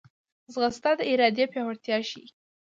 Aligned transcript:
ځغاسته 0.53 0.91
د 0.99 1.01
ارادې 1.11 1.45
پیاوړتیا 1.51 1.97
ښيي 2.09 2.27